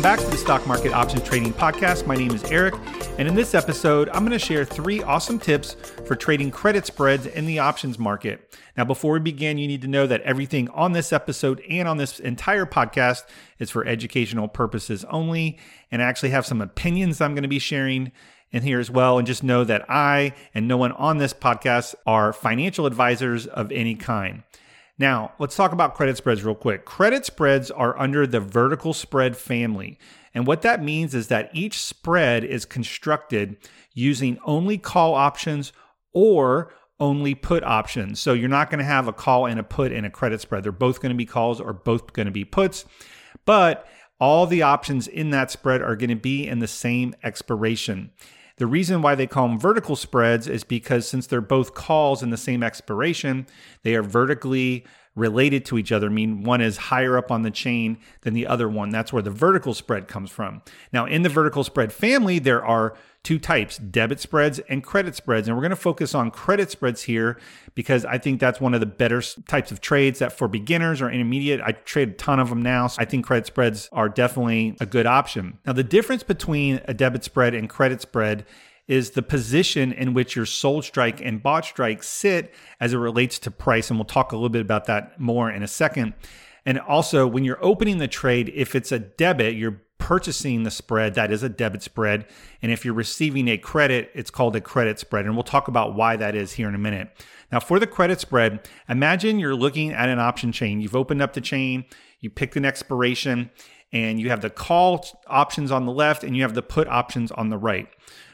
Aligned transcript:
Welcome 0.00 0.16
back 0.16 0.26
to 0.26 0.34
the 0.34 0.42
Stock 0.42 0.66
Market 0.66 0.94
Options 0.94 1.22
Trading 1.24 1.52
Podcast. 1.52 2.06
My 2.06 2.16
name 2.16 2.30
is 2.30 2.42
Eric, 2.44 2.74
and 3.18 3.28
in 3.28 3.34
this 3.34 3.54
episode, 3.54 4.08
I'm 4.08 4.20
going 4.24 4.30
to 4.30 4.38
share 4.38 4.64
three 4.64 5.02
awesome 5.02 5.38
tips 5.38 5.74
for 6.06 6.16
trading 6.16 6.50
credit 6.50 6.86
spreads 6.86 7.26
in 7.26 7.44
the 7.44 7.58
options 7.58 7.98
market. 7.98 8.58
Now, 8.78 8.86
before 8.86 9.12
we 9.12 9.20
begin, 9.20 9.58
you 9.58 9.68
need 9.68 9.82
to 9.82 9.88
know 9.88 10.06
that 10.06 10.22
everything 10.22 10.70
on 10.70 10.92
this 10.92 11.12
episode 11.12 11.60
and 11.68 11.86
on 11.86 11.98
this 11.98 12.18
entire 12.18 12.64
podcast 12.64 13.24
is 13.58 13.68
for 13.68 13.84
educational 13.84 14.48
purposes 14.48 15.04
only, 15.10 15.58
and 15.92 16.00
I 16.00 16.06
actually 16.06 16.30
have 16.30 16.46
some 16.46 16.62
opinions 16.62 17.20
I'm 17.20 17.34
going 17.34 17.42
to 17.42 17.48
be 17.48 17.58
sharing 17.58 18.10
in 18.52 18.62
here 18.62 18.80
as 18.80 18.90
well. 18.90 19.18
And 19.18 19.26
just 19.26 19.42
know 19.42 19.64
that 19.64 19.84
I 19.90 20.32
and 20.54 20.66
no 20.66 20.78
one 20.78 20.92
on 20.92 21.18
this 21.18 21.34
podcast 21.34 21.94
are 22.06 22.32
financial 22.32 22.86
advisors 22.86 23.46
of 23.46 23.70
any 23.70 23.96
kind. 23.96 24.44
Now, 25.00 25.32
let's 25.38 25.56
talk 25.56 25.72
about 25.72 25.94
credit 25.94 26.18
spreads 26.18 26.44
real 26.44 26.54
quick. 26.54 26.84
Credit 26.84 27.24
spreads 27.24 27.70
are 27.70 27.98
under 27.98 28.26
the 28.26 28.38
vertical 28.38 28.92
spread 28.92 29.34
family. 29.34 29.98
And 30.34 30.46
what 30.46 30.60
that 30.60 30.84
means 30.84 31.14
is 31.14 31.28
that 31.28 31.48
each 31.54 31.80
spread 31.80 32.44
is 32.44 32.66
constructed 32.66 33.56
using 33.94 34.38
only 34.44 34.76
call 34.76 35.14
options 35.14 35.72
or 36.12 36.74
only 37.00 37.34
put 37.34 37.64
options. 37.64 38.20
So 38.20 38.34
you're 38.34 38.50
not 38.50 38.68
going 38.68 38.80
to 38.80 38.84
have 38.84 39.08
a 39.08 39.12
call 39.14 39.46
and 39.46 39.58
a 39.58 39.62
put 39.62 39.90
in 39.90 40.04
a 40.04 40.10
credit 40.10 40.42
spread. 40.42 40.64
They're 40.64 40.70
both 40.70 41.00
going 41.00 41.14
to 41.14 41.16
be 41.16 41.24
calls 41.24 41.62
or 41.62 41.72
both 41.72 42.12
going 42.12 42.26
to 42.26 42.32
be 42.32 42.44
puts. 42.44 42.84
But 43.46 43.88
all 44.20 44.46
the 44.46 44.60
options 44.60 45.08
in 45.08 45.30
that 45.30 45.50
spread 45.50 45.80
are 45.80 45.96
going 45.96 46.10
to 46.10 46.14
be 46.14 46.46
in 46.46 46.58
the 46.58 46.68
same 46.68 47.14
expiration. 47.22 48.10
The 48.60 48.66
reason 48.66 49.00
why 49.00 49.14
they 49.14 49.26
call 49.26 49.48
them 49.48 49.58
vertical 49.58 49.96
spreads 49.96 50.46
is 50.46 50.64
because 50.64 51.08
since 51.08 51.26
they're 51.26 51.40
both 51.40 51.72
calls 51.72 52.22
in 52.22 52.28
the 52.28 52.36
same 52.36 52.62
expiration, 52.62 53.46
they 53.84 53.94
are 53.94 54.02
vertically 54.02 54.84
related 55.16 55.64
to 55.64 55.78
each 55.78 55.90
other, 55.90 56.08
I 56.08 56.10
mean 56.10 56.42
one 56.42 56.60
is 56.60 56.76
higher 56.76 57.16
up 57.16 57.30
on 57.30 57.40
the 57.40 57.50
chain 57.50 57.96
than 58.20 58.34
the 58.34 58.46
other 58.46 58.68
one. 58.68 58.90
That's 58.90 59.14
where 59.14 59.22
the 59.22 59.30
vertical 59.30 59.72
spread 59.72 60.08
comes 60.08 60.30
from. 60.30 60.60
Now, 60.92 61.06
in 61.06 61.22
the 61.22 61.30
vertical 61.30 61.64
spread 61.64 61.90
family, 61.90 62.38
there 62.38 62.62
are 62.62 62.94
two 63.22 63.38
types 63.38 63.76
debit 63.76 64.18
spreads 64.18 64.58
and 64.60 64.82
credit 64.82 65.14
spreads. 65.14 65.46
And 65.46 65.56
we're 65.56 65.62
going 65.62 65.70
to 65.70 65.76
focus 65.76 66.14
on 66.14 66.30
credit 66.30 66.70
spreads 66.70 67.02
here 67.02 67.38
because 67.74 68.04
I 68.04 68.18
think 68.18 68.40
that's 68.40 68.60
one 68.60 68.74
of 68.74 68.80
the 68.80 68.86
better 68.86 69.22
types 69.46 69.70
of 69.70 69.80
trades 69.80 70.20
that 70.20 70.32
for 70.32 70.48
beginners 70.48 71.02
or 71.02 71.10
intermediate, 71.10 71.60
I 71.60 71.72
trade 71.72 72.08
a 72.08 72.12
ton 72.12 72.40
of 72.40 72.48
them 72.48 72.62
now. 72.62 72.86
So 72.86 73.02
I 73.02 73.04
think 73.04 73.26
credit 73.26 73.46
spreads 73.46 73.88
are 73.92 74.08
definitely 74.08 74.76
a 74.80 74.86
good 74.86 75.06
option. 75.06 75.58
Now, 75.66 75.72
the 75.74 75.84
difference 75.84 76.22
between 76.22 76.80
a 76.86 76.94
debit 76.94 77.24
spread 77.24 77.54
and 77.54 77.68
credit 77.68 78.00
spread 78.00 78.46
is 78.88 79.10
the 79.10 79.22
position 79.22 79.92
in 79.92 80.14
which 80.14 80.34
your 80.34 80.46
sold 80.46 80.84
strike 80.84 81.20
and 81.20 81.42
bought 81.42 81.64
strike 81.64 82.02
sit 82.02 82.52
as 82.80 82.92
it 82.92 82.98
relates 82.98 83.38
to 83.38 83.50
price. 83.50 83.90
And 83.90 83.98
we'll 83.98 84.04
talk 84.04 84.32
a 84.32 84.36
little 84.36 84.48
bit 84.48 84.62
about 84.62 84.86
that 84.86 85.20
more 85.20 85.50
in 85.50 85.62
a 85.62 85.68
second. 85.68 86.14
And 86.66 86.78
also, 86.80 87.26
when 87.26 87.44
you're 87.44 87.64
opening 87.64 87.98
the 87.98 88.08
trade, 88.08 88.50
if 88.54 88.74
it's 88.74 88.92
a 88.92 88.98
debit, 88.98 89.54
you're 89.54 89.80
purchasing 90.00 90.64
the 90.64 90.70
spread, 90.70 91.14
that 91.14 91.30
is 91.30 91.44
a 91.44 91.48
debit 91.48 91.82
spread. 91.82 92.26
And 92.60 92.72
if 92.72 92.84
you're 92.84 92.94
receiving 92.94 93.46
a 93.46 93.56
credit, 93.56 94.10
it's 94.14 94.30
called 94.30 94.56
a 94.56 94.60
credit 94.60 94.98
spread. 94.98 95.26
And 95.26 95.34
we'll 95.34 95.44
talk 95.44 95.68
about 95.68 95.94
why 95.94 96.16
that 96.16 96.34
is 96.34 96.52
here 96.52 96.68
in 96.68 96.74
a 96.74 96.78
minute. 96.78 97.08
Now, 97.52 97.60
for 97.60 97.78
the 97.78 97.86
credit 97.86 98.20
spread, 98.20 98.68
imagine 98.88 99.38
you're 99.38 99.54
looking 99.54 99.92
at 99.92 100.08
an 100.08 100.18
option 100.18 100.50
chain. 100.50 100.80
You've 100.80 100.96
opened 100.96 101.22
up 101.22 101.34
the 101.34 101.40
chain, 101.40 101.84
you 102.18 102.30
picked 102.30 102.56
an 102.56 102.64
expiration, 102.64 103.50
and 103.92 104.20
you 104.20 104.30
have 104.30 104.40
the 104.40 104.50
call 104.50 105.04
options 105.26 105.70
on 105.70 105.86
the 105.86 105.92
left 105.92 106.24
and 106.24 106.36
you 106.36 106.42
have 106.42 106.54
the 106.54 106.62
put 106.62 106.88
options 106.88 107.30
on 107.32 107.48
the 107.50 107.58
right. 107.58 107.88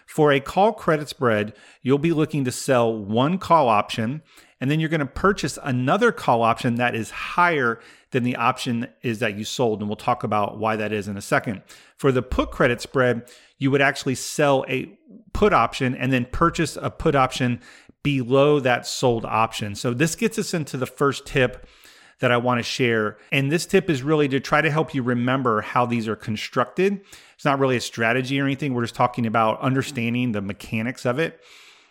For 0.06 0.32
a 0.32 0.40
call 0.40 0.72
credit 0.72 1.08
spread, 1.08 1.54
you'll 1.82 1.98
be 1.98 2.12
looking 2.12 2.44
to 2.44 2.52
sell 2.52 2.96
one 2.96 3.38
call 3.38 3.68
option 3.68 4.22
and 4.60 4.70
then 4.70 4.80
you're 4.80 4.88
going 4.88 5.00
to 5.00 5.06
purchase 5.06 5.58
another 5.62 6.12
call 6.12 6.42
option 6.42 6.76
that 6.76 6.94
is 6.94 7.10
higher 7.10 7.80
than 8.16 8.24
the 8.24 8.36
option 8.36 8.88
is 9.02 9.18
that 9.18 9.36
you 9.36 9.44
sold. 9.44 9.80
And 9.80 9.90
we'll 9.90 9.96
talk 9.96 10.24
about 10.24 10.56
why 10.56 10.74
that 10.76 10.90
is 10.90 11.06
in 11.06 11.18
a 11.18 11.22
second. 11.22 11.60
For 11.98 12.10
the 12.10 12.22
put 12.22 12.50
credit 12.50 12.80
spread, 12.80 13.30
you 13.58 13.70
would 13.70 13.82
actually 13.82 14.14
sell 14.14 14.64
a 14.70 14.98
put 15.34 15.52
option 15.52 15.94
and 15.94 16.10
then 16.10 16.24
purchase 16.32 16.78
a 16.80 16.90
put 16.90 17.14
option 17.14 17.60
below 18.02 18.58
that 18.60 18.86
sold 18.86 19.26
option. 19.26 19.74
So 19.74 19.92
this 19.92 20.14
gets 20.14 20.38
us 20.38 20.54
into 20.54 20.78
the 20.78 20.86
first 20.86 21.26
tip 21.26 21.66
that 22.20 22.32
I 22.32 22.38
want 22.38 22.58
to 22.58 22.62
share. 22.62 23.18
And 23.30 23.52
this 23.52 23.66
tip 23.66 23.90
is 23.90 24.02
really 24.02 24.28
to 24.28 24.40
try 24.40 24.62
to 24.62 24.70
help 24.70 24.94
you 24.94 25.02
remember 25.02 25.60
how 25.60 25.84
these 25.84 26.08
are 26.08 26.16
constructed. 26.16 27.02
It's 27.34 27.44
not 27.44 27.58
really 27.58 27.76
a 27.76 27.82
strategy 27.82 28.40
or 28.40 28.46
anything. 28.46 28.72
We're 28.72 28.84
just 28.84 28.94
talking 28.94 29.26
about 29.26 29.60
understanding 29.60 30.32
the 30.32 30.40
mechanics 30.40 31.04
of 31.04 31.18
it 31.18 31.38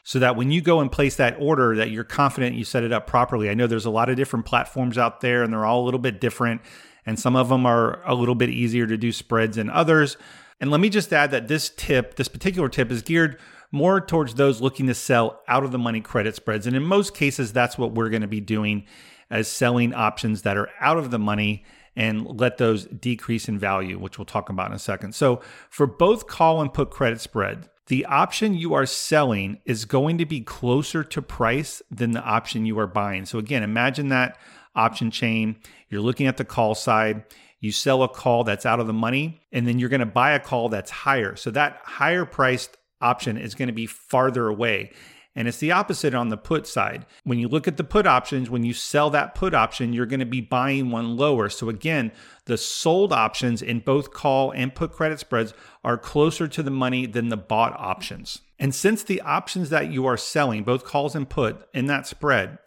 so 0.08 0.20
that 0.20 0.36
when 0.36 0.52
you 0.52 0.62
go 0.62 0.82
and 0.82 0.92
place 0.92 1.16
that 1.16 1.36
order 1.40 1.76
that 1.76 1.90
you're 1.90 2.04
confident 2.04 2.56
you 2.56 2.64
set 2.64 2.84
it 2.84 2.94
up 2.94 3.08
properly. 3.08 3.50
I 3.50 3.56
know 3.56 3.68
there's 3.68 3.86
a 3.86 3.90
lot 3.90 4.08
of 4.08 4.16
different 4.16 4.46
platforms 4.46 4.98
out 4.98 5.20
there 5.20 5.44
and 5.44 5.52
they're 5.52 5.66
all 5.66 5.84
a 5.84 5.86
little 5.86 6.00
bit 6.00 6.22
different 6.22 6.62
and 7.06 7.20
some 7.20 7.36
of 7.36 7.50
them 7.50 7.66
are 7.66 8.02
a 8.08 8.14
little 8.14 8.36
bit 8.36 8.50
easier 8.50 8.88
to 8.88 8.98
do 8.98 9.12
spreads 9.12 9.58
than 9.58 9.70
others. 9.70 10.16
And 10.62 10.72
let 10.72 10.80
me 10.80 10.90
just 10.90 11.12
add 11.12 11.32
that 11.32 11.48
this 11.48 11.70
tip, 11.76 12.16
this 12.16 12.28
particular 12.28 12.70
tip 12.70 12.92
is 12.92 13.02
geared 13.02 13.40
more 13.72 14.00
towards 14.00 14.36
those 14.36 14.62
looking 14.62 14.88
to 14.88 14.94
sell 14.94 15.42
out 15.48 15.64
of 15.64 15.72
the 15.72 15.80
money 15.80 16.02
credit 16.02 16.36
spreads. 16.36 16.68
And 16.68 16.76
in 16.76 16.84
most 16.84 17.16
cases 17.16 17.52
that's 17.52 17.78
what 17.78 17.94
we're 17.94 18.10
going 18.10 18.22
to 18.22 18.28
be 18.28 18.42
doing 18.42 18.86
as 19.32 19.48
selling 19.48 19.92
options 19.92 20.44
that 20.44 20.56
are 20.56 20.70
out 20.80 20.98
of 20.98 21.10
the 21.10 21.20
money 21.20 21.66
and 21.96 22.26
let 22.40 22.58
those 22.58 22.86
decrease 22.86 23.48
in 23.48 23.58
value, 23.58 23.98
which 23.98 24.18
we'll 24.18 24.26
talk 24.26 24.50
about 24.50 24.68
in 24.68 24.76
a 24.76 24.80
second. 24.80 25.16
So, 25.16 25.42
for 25.70 25.88
both 25.88 26.28
call 26.28 26.62
and 26.62 26.74
put 26.74 26.92
credit 26.92 27.22
spread, 27.22 27.70
the 27.88 28.06
option 28.06 28.54
you 28.54 28.74
are 28.74 28.86
selling 28.86 29.60
is 29.66 29.86
going 29.86 30.18
to 30.18 30.26
be 30.26 30.42
closer 30.42 31.04
to 31.04 31.22
price 31.22 31.82
than 31.92 32.12
the 32.12 32.24
option 32.24 32.66
you 32.66 32.78
are 32.80 32.88
buying. 32.88 33.26
So, 33.26 33.40
again, 33.40 33.64
imagine 33.64 34.10
that 34.10 34.38
option 34.76 35.12
chain. 35.12 35.58
You're 35.90 36.02
looking 36.02 36.28
at 36.28 36.38
the 36.38 36.46
call 36.46 36.76
side. 36.76 37.24
You 37.60 37.72
sell 37.72 38.04
a 38.04 38.10
call 38.10 38.44
that's 38.44 38.66
out 38.66 38.80
of 38.80 38.88
the 38.88 38.94
money, 38.94 39.42
and 39.52 39.68
then 39.68 39.80
you're 39.80 39.90
going 39.90 40.00
to 40.00 40.06
buy 40.06 40.32
a 40.32 40.40
call 40.40 40.70
that's 40.70 40.92
higher. 40.92 41.36
So, 41.36 41.52
that 41.52 41.80
higher 41.84 42.26
priced 42.26 42.78
option 43.02 43.38
is 43.38 43.56
going 43.56 43.68
to 43.68 43.74
be 43.74 43.86
farther 43.86 44.48
away. 44.48 44.92
And 45.36 45.50
it's 45.50 45.58
the 45.58 45.74
opposite 45.74 46.16
on 46.16 46.30
the 46.30 46.38
put 46.38 46.66
side. 46.66 47.06
When 47.26 47.40
you 47.40 47.50
look 47.50 47.68
at 47.68 47.76
the 47.76 47.84
put 47.84 48.08
options, 48.08 48.50
when 48.50 48.64
you 48.64 48.74
sell 48.74 49.10
that 49.10 49.36
put 49.36 49.54
option, 49.54 49.92
you're 49.92 50.06
going 50.06 50.22
to 50.22 50.26
be 50.26 50.40
buying 50.40 50.92
one 50.92 51.18
lower. 51.18 51.50
So 51.50 51.68
again, 51.68 52.14
the 52.46 52.58
sold 52.58 53.12
options 53.12 53.62
in 53.62 53.82
both 53.82 54.14
call 54.14 54.52
and 54.52 54.74
put 54.74 54.94
credit 54.94 55.20
spreads 55.20 55.54
are 55.84 55.98
closer 55.98 56.48
to 56.48 56.64
the 56.64 56.72
money 56.72 57.06
than 57.06 57.28
the 57.28 57.38
bought 57.38 57.78
options. 57.78 58.42
And 58.58 58.74
since 58.74 59.04
the 59.04 59.20
options 59.22 59.70
that 59.72 59.92
you 59.92 60.06
are 60.06 60.16
selling, 60.16 60.64
both 60.64 60.86
calls 60.86 61.16
and 61.16 61.30
put 61.30 61.68
in 61.74 61.88
that 61.88 62.08
spread, 62.08 62.58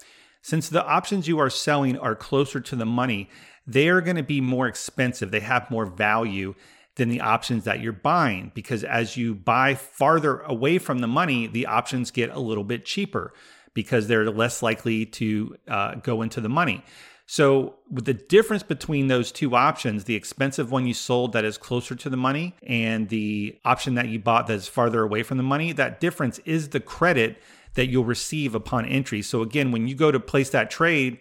since 0.43 0.69
the 0.69 0.85
options 0.85 1.27
you 1.27 1.39
are 1.39 1.49
selling 1.49 1.97
are 1.97 2.15
closer 2.15 2.59
to 2.61 2.75
the 2.75 2.85
money, 2.85 3.29
they 3.65 3.89
are 3.89 4.01
going 4.01 4.15
to 4.15 4.23
be 4.23 4.41
more 4.41 4.67
expensive. 4.67 5.31
They 5.31 5.39
have 5.41 5.71
more 5.71 5.85
value 5.85 6.53
than 6.99 7.09
the 7.09 7.21
options 7.21 7.63
that 7.63 7.79
you're 7.79 7.91
buying 7.91 8.51
because 8.53 8.83
as 8.83 9.17
you 9.17 9.33
buy 9.33 9.73
farther 9.73 10.41
away 10.41 10.77
from 10.77 10.99
the 10.99 11.07
money, 11.07 11.47
the 11.47 11.65
options 11.65 12.11
get 12.11 12.29
a 12.29 12.39
little 12.39 12.63
bit 12.63 12.85
cheaper 12.85 13.33
because 13.73 14.07
they're 14.07 14.29
less 14.29 14.61
likely 14.61 15.05
to 15.05 15.55
uh, 15.67 15.95
go 15.95 16.21
into 16.21 16.39
the 16.41 16.49
money. 16.49 16.83
So, 17.25 17.75
with 17.91 18.05
the 18.05 18.15
difference 18.15 18.63
between 18.63 19.07
those 19.07 19.31
two 19.31 19.55
options, 19.55 20.05
the 20.05 20.15
expensive 20.15 20.71
one 20.71 20.87
you 20.87 20.95
sold 20.95 21.33
that 21.33 21.45
is 21.45 21.59
closer 21.59 21.95
to 21.95 22.09
the 22.09 22.17
money 22.17 22.55
and 22.63 23.07
the 23.09 23.59
option 23.63 23.93
that 23.95 24.07
you 24.07 24.17
bought 24.17 24.47
that 24.47 24.53
is 24.53 24.67
farther 24.67 25.03
away 25.03 25.21
from 25.21 25.37
the 25.37 25.43
money, 25.43 25.71
that 25.73 25.99
difference 25.99 26.39
is 26.39 26.69
the 26.69 26.79
credit 26.79 27.37
that 27.75 27.85
you'll 27.85 28.03
receive 28.03 28.55
upon 28.55 28.85
entry. 28.87 29.21
So, 29.21 29.43
again, 29.43 29.71
when 29.71 29.87
you 29.87 29.93
go 29.93 30.11
to 30.11 30.19
place 30.19 30.49
that 30.49 30.71
trade, 30.71 31.19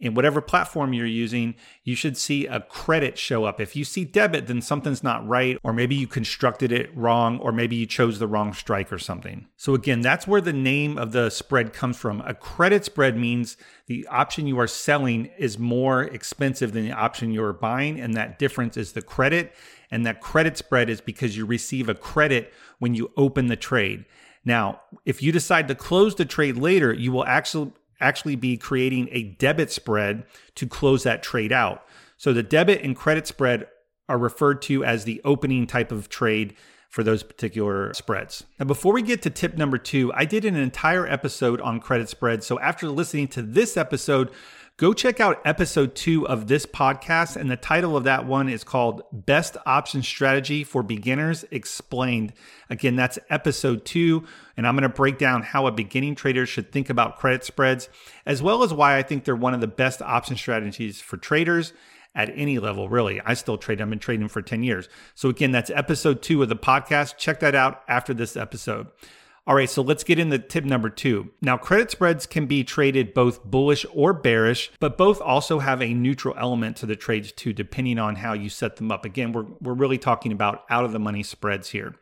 in 0.00 0.14
whatever 0.14 0.40
platform 0.40 0.92
you're 0.92 1.06
using, 1.06 1.56
you 1.82 1.96
should 1.96 2.16
see 2.16 2.46
a 2.46 2.60
credit 2.60 3.18
show 3.18 3.44
up. 3.44 3.60
If 3.60 3.74
you 3.74 3.84
see 3.84 4.04
debit, 4.04 4.46
then 4.46 4.62
something's 4.62 5.02
not 5.02 5.26
right, 5.26 5.58
or 5.64 5.72
maybe 5.72 5.96
you 5.96 6.06
constructed 6.06 6.70
it 6.70 6.96
wrong, 6.96 7.38
or 7.40 7.50
maybe 7.50 7.74
you 7.74 7.86
chose 7.86 8.18
the 8.18 8.28
wrong 8.28 8.52
strike 8.52 8.92
or 8.92 8.98
something. 8.98 9.48
So, 9.56 9.74
again, 9.74 10.00
that's 10.00 10.26
where 10.26 10.40
the 10.40 10.52
name 10.52 10.98
of 10.98 11.10
the 11.12 11.30
spread 11.30 11.72
comes 11.72 11.96
from. 11.96 12.20
A 12.20 12.34
credit 12.34 12.84
spread 12.84 13.16
means 13.16 13.56
the 13.86 14.06
option 14.06 14.46
you 14.46 14.60
are 14.60 14.68
selling 14.68 15.30
is 15.36 15.58
more 15.58 16.04
expensive 16.04 16.72
than 16.72 16.84
the 16.84 16.92
option 16.92 17.32
you're 17.32 17.52
buying, 17.52 18.00
and 18.00 18.14
that 18.14 18.38
difference 18.38 18.76
is 18.76 18.92
the 18.92 19.02
credit. 19.02 19.52
And 19.90 20.06
that 20.06 20.20
credit 20.20 20.56
spread 20.58 20.90
is 20.90 21.00
because 21.00 21.36
you 21.36 21.46
receive 21.46 21.88
a 21.88 21.94
credit 21.94 22.52
when 22.78 22.94
you 22.94 23.10
open 23.16 23.46
the 23.46 23.56
trade. 23.56 24.04
Now, 24.44 24.82
if 25.04 25.22
you 25.22 25.32
decide 25.32 25.66
to 25.68 25.74
close 25.74 26.14
the 26.14 26.24
trade 26.24 26.56
later, 26.56 26.92
you 26.92 27.10
will 27.10 27.24
actually 27.24 27.72
actually 28.00 28.36
be 28.36 28.56
creating 28.56 29.08
a 29.12 29.22
debit 29.22 29.70
spread 29.70 30.24
to 30.54 30.66
close 30.66 31.02
that 31.02 31.22
trade 31.22 31.52
out. 31.52 31.84
So 32.16 32.32
the 32.32 32.42
debit 32.42 32.82
and 32.82 32.96
credit 32.96 33.26
spread 33.26 33.66
are 34.08 34.18
referred 34.18 34.62
to 34.62 34.84
as 34.84 35.04
the 35.04 35.20
opening 35.24 35.66
type 35.66 35.92
of 35.92 36.08
trade 36.08 36.56
for 36.88 37.02
those 37.02 37.22
particular 37.22 37.92
spreads. 37.92 38.44
Now, 38.58 38.64
before 38.64 38.94
we 38.94 39.02
get 39.02 39.20
to 39.22 39.30
tip 39.30 39.56
number 39.56 39.76
two, 39.76 40.12
I 40.14 40.24
did 40.24 40.44
an 40.44 40.56
entire 40.56 41.06
episode 41.06 41.60
on 41.60 41.80
credit 41.80 42.08
spreads. 42.08 42.46
So 42.46 42.58
after 42.60 42.88
listening 42.88 43.28
to 43.28 43.42
this 43.42 43.76
episode, 43.76 44.30
Go 44.78 44.92
check 44.92 45.18
out 45.18 45.42
episode 45.44 45.96
two 45.96 46.24
of 46.28 46.46
this 46.46 46.64
podcast, 46.64 47.34
and 47.34 47.50
the 47.50 47.56
title 47.56 47.96
of 47.96 48.04
that 48.04 48.26
one 48.26 48.48
is 48.48 48.62
called 48.62 49.02
Best 49.12 49.56
Option 49.66 50.04
Strategy 50.04 50.62
for 50.62 50.84
Beginners 50.84 51.44
Explained. 51.50 52.32
Again, 52.70 52.94
that's 52.94 53.18
episode 53.28 53.84
two, 53.84 54.24
and 54.56 54.68
I'm 54.68 54.76
going 54.76 54.84
to 54.84 54.88
break 54.88 55.18
down 55.18 55.42
how 55.42 55.66
a 55.66 55.72
beginning 55.72 56.14
trader 56.14 56.46
should 56.46 56.70
think 56.70 56.90
about 56.90 57.18
credit 57.18 57.42
spreads, 57.42 57.88
as 58.24 58.40
well 58.40 58.62
as 58.62 58.72
why 58.72 58.96
I 58.96 59.02
think 59.02 59.24
they're 59.24 59.34
one 59.34 59.52
of 59.52 59.60
the 59.60 59.66
best 59.66 60.00
option 60.00 60.36
strategies 60.36 61.00
for 61.00 61.16
traders, 61.16 61.72
at 62.14 62.30
any 62.36 62.60
level, 62.60 62.88
really. 62.88 63.20
I 63.20 63.34
still 63.34 63.58
trade. 63.58 63.80
I've 63.80 63.90
been 63.90 63.98
trading 63.98 64.28
for 64.28 64.42
10 64.42 64.62
years. 64.62 64.88
So, 65.16 65.28
again, 65.28 65.50
that's 65.50 65.70
episode 65.70 66.22
two 66.22 66.40
of 66.40 66.48
the 66.48 66.56
podcast. 66.56 67.16
Check 67.16 67.40
that 67.40 67.56
out 67.56 67.82
after 67.88 68.14
this 68.14 68.36
episode. 68.36 68.86
All 69.48 69.54
right, 69.54 69.70
so 69.70 69.80
let's 69.80 70.04
get 70.04 70.18
into 70.18 70.38
tip 70.38 70.66
number 70.66 70.90
two. 70.90 71.30
Now, 71.40 71.56
credit 71.56 71.90
spreads 71.90 72.26
can 72.26 72.44
be 72.44 72.64
traded 72.64 73.14
both 73.14 73.42
bullish 73.42 73.86
or 73.94 74.12
bearish, 74.12 74.70
but 74.78 74.98
both 74.98 75.22
also 75.22 75.58
have 75.58 75.80
a 75.80 75.94
neutral 75.94 76.34
element 76.36 76.76
to 76.76 76.86
the 76.86 76.96
trades 76.96 77.32
too, 77.32 77.54
depending 77.54 77.98
on 77.98 78.16
how 78.16 78.34
you 78.34 78.50
set 78.50 78.76
them 78.76 78.92
up. 78.92 79.06
Again, 79.06 79.32
we're, 79.32 79.46
we're 79.62 79.72
really 79.72 79.96
talking 79.96 80.32
about 80.32 80.64
out 80.68 80.84
of 80.84 80.92
the 80.92 80.98
money 80.98 81.22
spreads 81.22 81.70
here. 81.70 81.94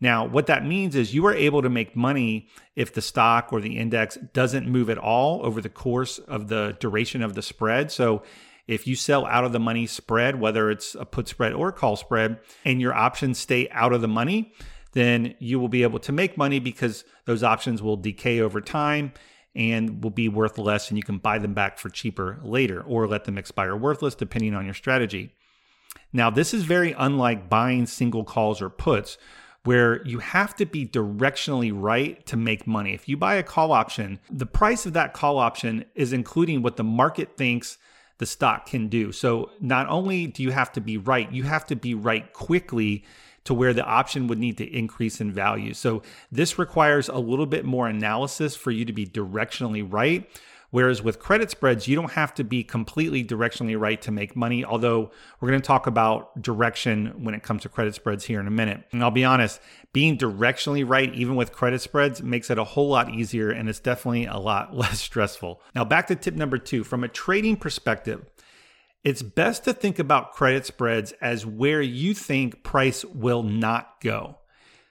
Now, 0.00 0.24
what 0.24 0.46
that 0.46 0.64
means 0.64 0.94
is 0.94 1.12
you 1.12 1.26
are 1.26 1.34
able 1.34 1.62
to 1.62 1.68
make 1.68 1.96
money 1.96 2.46
if 2.76 2.94
the 2.94 3.02
stock 3.02 3.52
or 3.52 3.60
the 3.60 3.76
index 3.76 4.14
doesn't 4.32 4.68
move 4.68 4.88
at 4.88 4.98
all 4.98 5.44
over 5.44 5.60
the 5.60 5.68
course 5.68 6.20
of 6.20 6.46
the 6.46 6.76
duration 6.78 7.24
of 7.24 7.34
the 7.34 7.42
spread. 7.42 7.90
So, 7.90 8.22
if 8.68 8.86
you 8.86 8.94
sell 8.94 9.24
out 9.26 9.44
of 9.44 9.52
the 9.52 9.58
money 9.58 9.86
spread, 9.86 10.38
whether 10.38 10.70
it's 10.70 10.94
a 10.94 11.06
put 11.06 11.26
spread 11.26 11.54
or 11.54 11.70
a 11.70 11.72
call 11.72 11.96
spread, 11.96 12.38
and 12.64 12.80
your 12.80 12.94
options 12.94 13.38
stay 13.38 13.68
out 13.70 13.94
of 13.94 14.02
the 14.02 14.08
money, 14.08 14.52
then 14.98 15.34
you 15.38 15.60
will 15.60 15.68
be 15.68 15.84
able 15.84 16.00
to 16.00 16.10
make 16.10 16.36
money 16.36 16.58
because 16.58 17.04
those 17.24 17.44
options 17.44 17.80
will 17.80 17.96
decay 17.96 18.40
over 18.40 18.60
time 18.60 19.12
and 19.54 20.02
will 20.02 20.10
be 20.10 20.28
worth 20.28 20.58
less, 20.58 20.88
and 20.88 20.98
you 20.98 21.04
can 21.04 21.18
buy 21.18 21.38
them 21.38 21.54
back 21.54 21.78
for 21.78 21.88
cheaper 21.88 22.40
later 22.42 22.82
or 22.82 23.06
let 23.06 23.24
them 23.24 23.38
expire 23.38 23.76
worthless, 23.76 24.16
depending 24.16 24.54
on 24.54 24.64
your 24.64 24.74
strategy. 24.74 25.32
Now, 26.12 26.30
this 26.30 26.52
is 26.52 26.64
very 26.64 26.96
unlike 26.98 27.48
buying 27.48 27.86
single 27.86 28.24
calls 28.24 28.60
or 28.60 28.68
puts, 28.68 29.18
where 29.62 30.04
you 30.04 30.18
have 30.18 30.56
to 30.56 30.66
be 30.66 30.84
directionally 30.84 31.70
right 31.72 32.24
to 32.26 32.36
make 32.36 32.66
money. 32.66 32.92
If 32.92 33.08
you 33.08 33.16
buy 33.16 33.34
a 33.34 33.42
call 33.42 33.70
option, 33.70 34.18
the 34.28 34.46
price 34.46 34.84
of 34.84 34.94
that 34.94 35.12
call 35.14 35.38
option 35.38 35.84
is 35.94 36.12
including 36.12 36.62
what 36.62 36.76
the 36.76 36.84
market 36.84 37.36
thinks 37.36 37.78
the 38.18 38.26
stock 38.26 38.66
can 38.66 38.88
do. 38.88 39.12
So 39.12 39.50
not 39.60 39.88
only 39.88 40.26
do 40.26 40.42
you 40.42 40.50
have 40.50 40.72
to 40.72 40.80
be 40.80 40.96
right, 40.96 41.30
you 41.30 41.44
have 41.44 41.66
to 41.66 41.76
be 41.76 41.94
right 41.94 42.32
quickly 42.32 43.04
to 43.48 43.54
where 43.54 43.72
the 43.72 43.82
option 43.82 44.26
would 44.26 44.38
need 44.38 44.58
to 44.58 44.76
increase 44.76 45.22
in 45.22 45.32
value. 45.32 45.72
So 45.72 46.02
this 46.30 46.58
requires 46.58 47.08
a 47.08 47.16
little 47.16 47.46
bit 47.46 47.64
more 47.64 47.88
analysis 47.88 48.54
for 48.54 48.70
you 48.70 48.84
to 48.84 48.92
be 48.92 49.06
directionally 49.06 49.90
right. 49.90 50.28
Whereas 50.68 51.02
with 51.02 51.18
credit 51.18 51.50
spreads, 51.50 51.88
you 51.88 51.96
don't 51.96 52.12
have 52.12 52.34
to 52.34 52.44
be 52.44 52.62
completely 52.62 53.24
directionally 53.24 53.80
right 53.80 54.02
to 54.02 54.10
make 54.10 54.36
money. 54.36 54.66
Although 54.66 55.12
we're 55.40 55.48
going 55.48 55.62
to 55.62 55.66
talk 55.66 55.86
about 55.86 56.42
direction 56.42 57.24
when 57.24 57.34
it 57.34 57.42
comes 57.42 57.62
to 57.62 57.70
credit 57.70 57.94
spreads 57.94 58.26
here 58.26 58.38
in 58.38 58.46
a 58.46 58.50
minute. 58.50 58.84
And 58.92 59.02
I'll 59.02 59.10
be 59.10 59.24
honest, 59.24 59.62
being 59.94 60.18
directionally 60.18 60.86
right, 60.86 61.10
even 61.14 61.36
with 61.36 61.52
credit 61.52 61.80
spreads, 61.80 62.22
makes 62.22 62.50
it 62.50 62.58
a 62.58 62.64
whole 62.64 62.90
lot 62.90 63.14
easier 63.14 63.48
and 63.50 63.66
it's 63.70 63.80
definitely 63.80 64.26
a 64.26 64.36
lot 64.36 64.76
less 64.76 65.00
stressful. 65.00 65.62
Now, 65.74 65.86
back 65.86 66.08
to 66.08 66.16
tip 66.16 66.34
number 66.34 66.58
two 66.58 66.84
from 66.84 67.02
a 67.02 67.08
trading 67.08 67.56
perspective. 67.56 68.26
It's 69.04 69.22
best 69.22 69.64
to 69.64 69.72
think 69.72 69.98
about 69.98 70.32
credit 70.32 70.66
spreads 70.66 71.12
as 71.20 71.46
where 71.46 71.80
you 71.80 72.14
think 72.14 72.62
price 72.62 73.04
will 73.04 73.42
not 73.42 74.00
go. 74.00 74.38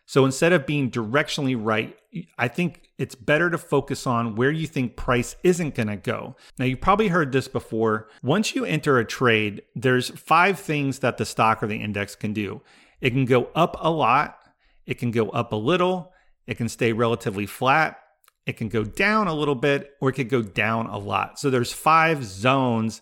So 0.05 0.23
instead 0.23 0.53
of 0.53 0.65
being 0.65 0.89
directionally 0.89 1.57
right, 1.59 1.95
I 2.37 2.47
think 2.47 2.89
it's 2.97 3.15
better 3.15 3.49
to 3.49 3.57
focus 3.57 4.07
on 4.07 4.35
where 4.35 4.51
you 4.51 4.65
think 4.65 4.95
price 4.95 5.35
isn't 5.43 5.75
going 5.75 5.89
to 5.89 5.97
go. 5.97 6.37
Now, 6.57 6.65
you've 6.65 6.79
probably 6.79 7.09
heard 7.09 7.33
this 7.33 7.49
before. 7.49 8.07
Once 8.23 8.55
you 8.55 8.63
enter 8.63 8.97
a 8.97 9.05
trade, 9.05 9.63
there's 9.75 10.09
five 10.09 10.59
things 10.59 10.99
that 10.99 11.17
the 11.17 11.25
stock 11.25 11.61
or 11.61 11.67
the 11.67 11.81
index 11.81 12.15
can 12.15 12.31
do. 12.31 12.61
It 13.01 13.09
can 13.09 13.25
go 13.25 13.49
up 13.53 13.75
a 13.79 13.91
lot, 13.91 14.39
it 14.85 14.97
can 14.97 15.11
go 15.11 15.29
up 15.29 15.51
a 15.51 15.57
little, 15.57 16.13
it 16.47 16.55
can 16.55 16.69
stay 16.69 16.93
relatively 16.93 17.45
flat, 17.45 17.99
it 18.45 18.55
can 18.55 18.69
go 18.69 18.85
down 18.85 19.27
a 19.27 19.33
little 19.33 19.55
bit, 19.55 19.91
or 19.99 20.09
it 20.09 20.13
could 20.13 20.29
go 20.29 20.41
down 20.41 20.87
a 20.87 20.97
lot. 20.97 21.37
So 21.37 21.49
there's 21.49 21.73
five 21.73 22.23
zones 22.23 23.01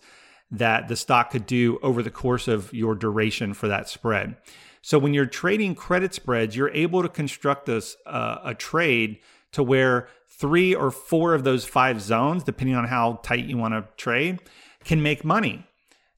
that 0.50 0.88
the 0.88 0.96
stock 0.96 1.30
could 1.30 1.46
do 1.46 1.78
over 1.82 2.02
the 2.02 2.10
course 2.10 2.48
of 2.48 2.72
your 2.72 2.94
duration 2.94 3.54
for 3.54 3.68
that 3.68 3.88
spread. 3.88 4.36
So 4.82 4.98
when 4.98 5.14
you're 5.14 5.26
trading 5.26 5.74
credit 5.74 6.14
spreads, 6.14 6.54
you're 6.54 6.70
able 6.70 7.02
to 7.02 7.08
construct 7.08 7.66
this 7.66 7.96
uh, 8.06 8.38
a 8.44 8.54
trade 8.54 9.18
to 9.52 9.62
where 9.62 10.08
three 10.28 10.74
or 10.74 10.90
four 10.90 11.34
of 11.34 11.42
those 11.44 11.64
five 11.64 12.00
zones, 12.00 12.44
depending 12.44 12.76
on 12.76 12.86
how 12.86 13.18
tight 13.22 13.46
you 13.46 13.56
want 13.56 13.74
to 13.74 13.84
trade, 13.96 14.38
can 14.84 15.02
make 15.02 15.24
money. 15.24 15.66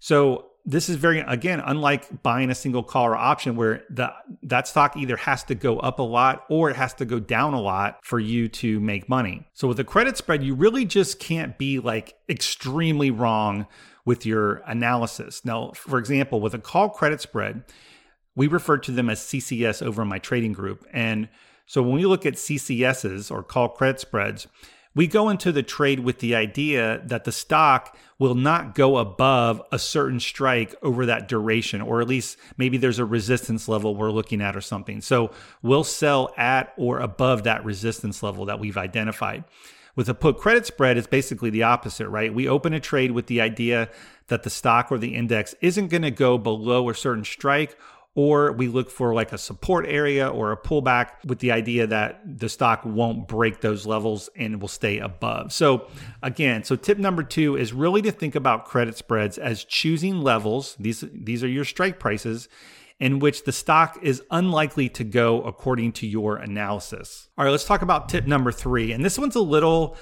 So 0.00 0.48
this 0.66 0.90
is 0.90 0.96
very 0.96 1.20
again 1.20 1.62
unlike 1.64 2.22
buying 2.22 2.50
a 2.50 2.54
single 2.54 2.82
call 2.82 3.06
or 3.06 3.16
option 3.16 3.56
where 3.56 3.84
the 3.88 4.12
that 4.42 4.68
stock 4.68 4.98
either 4.98 5.16
has 5.16 5.42
to 5.44 5.54
go 5.54 5.78
up 5.78 5.98
a 5.98 6.02
lot 6.02 6.44
or 6.50 6.68
it 6.68 6.76
has 6.76 6.92
to 6.92 7.06
go 7.06 7.18
down 7.18 7.54
a 7.54 7.60
lot 7.60 7.98
for 8.02 8.20
you 8.20 8.48
to 8.48 8.78
make 8.80 9.08
money. 9.08 9.46
So 9.54 9.66
with 9.66 9.80
a 9.80 9.84
credit 9.84 10.18
spread, 10.18 10.44
you 10.44 10.54
really 10.54 10.84
just 10.84 11.20
can't 11.20 11.56
be 11.56 11.78
like 11.78 12.14
extremely 12.28 13.10
wrong 13.10 13.66
with 14.08 14.24
your 14.24 14.62
analysis. 14.66 15.44
Now, 15.44 15.72
for 15.74 15.98
example, 15.98 16.40
with 16.40 16.54
a 16.54 16.58
call 16.58 16.88
credit 16.88 17.20
spread, 17.20 17.62
we 18.34 18.46
refer 18.46 18.78
to 18.78 18.90
them 18.90 19.10
as 19.10 19.20
CCS 19.20 19.82
over 19.82 20.00
in 20.00 20.08
my 20.08 20.18
trading 20.18 20.54
group. 20.54 20.86
And 20.94 21.28
so 21.66 21.82
when 21.82 21.92
we 21.92 22.06
look 22.06 22.24
at 22.24 22.36
CCSs 22.36 23.30
or 23.30 23.42
call 23.42 23.68
credit 23.68 24.00
spreads, 24.00 24.46
we 24.94 25.08
go 25.08 25.28
into 25.28 25.52
the 25.52 25.62
trade 25.62 26.00
with 26.00 26.20
the 26.20 26.34
idea 26.34 27.02
that 27.04 27.24
the 27.24 27.32
stock 27.32 27.98
will 28.18 28.34
not 28.34 28.74
go 28.74 28.96
above 28.96 29.60
a 29.70 29.78
certain 29.78 30.20
strike 30.20 30.74
over 30.82 31.04
that 31.04 31.28
duration, 31.28 31.82
or 31.82 32.00
at 32.00 32.08
least 32.08 32.38
maybe 32.56 32.78
there's 32.78 32.98
a 32.98 33.04
resistance 33.04 33.68
level 33.68 33.94
we're 33.94 34.10
looking 34.10 34.40
at 34.40 34.56
or 34.56 34.62
something. 34.62 35.02
So 35.02 35.32
we'll 35.60 35.84
sell 35.84 36.32
at 36.38 36.72
or 36.78 37.00
above 37.00 37.42
that 37.42 37.62
resistance 37.62 38.22
level 38.22 38.46
that 38.46 38.58
we've 38.58 38.78
identified. 38.78 39.44
With 39.98 40.08
a 40.08 40.14
put 40.14 40.38
credit 40.38 40.64
spread, 40.64 40.96
it's 40.96 41.08
basically 41.08 41.50
the 41.50 41.64
opposite, 41.64 42.08
right? 42.08 42.32
We 42.32 42.48
open 42.48 42.72
a 42.72 42.78
trade 42.78 43.10
with 43.10 43.26
the 43.26 43.40
idea 43.40 43.90
that 44.28 44.44
the 44.44 44.48
stock 44.48 44.92
or 44.92 44.98
the 44.98 45.16
index 45.16 45.56
isn't 45.60 45.88
going 45.88 46.02
to 46.02 46.12
go 46.12 46.38
below 46.38 46.88
a 46.88 46.94
certain 46.94 47.24
strike 47.24 47.76
or 48.14 48.52
we 48.52 48.68
look 48.68 48.92
for 48.92 49.12
like 49.12 49.32
a 49.32 49.38
support 49.38 49.86
area 49.88 50.28
or 50.28 50.52
a 50.52 50.56
pullback 50.56 51.24
with 51.24 51.40
the 51.40 51.50
idea 51.50 51.84
that 51.88 52.20
the 52.38 52.48
stock 52.48 52.82
won't 52.84 53.26
break 53.26 53.60
those 53.60 53.86
levels 53.86 54.30
and 54.36 54.60
will 54.60 54.68
stay 54.68 55.00
above. 55.00 55.52
So, 55.52 55.88
again, 56.22 56.62
so 56.62 56.76
tip 56.76 56.98
number 56.98 57.24
2 57.24 57.56
is 57.56 57.72
really 57.72 58.02
to 58.02 58.12
think 58.12 58.36
about 58.36 58.66
credit 58.66 58.96
spreads 58.96 59.36
as 59.36 59.64
choosing 59.64 60.20
levels. 60.20 60.76
These 60.78 61.06
these 61.12 61.42
are 61.42 61.48
your 61.48 61.64
strike 61.64 61.98
prices 61.98 62.48
in 63.00 63.20
which 63.20 63.44
the 63.44 63.52
stock 63.52 63.98
is 64.02 64.22
unlikely 64.30 64.88
to 64.88 65.04
go 65.04 65.42
according 65.42 65.92
to 65.92 66.06
your 66.06 66.36
analysis. 66.36 67.28
All 67.38 67.44
right, 67.44 67.50
let's 67.50 67.64
talk 67.64 67.82
about 67.82 68.08
tip 68.08 68.26
number 68.26 68.50
three. 68.50 68.92
And 68.92 69.04
this 69.04 69.18
one's 69.18 69.36
a 69.36 69.40
little, 69.40 69.96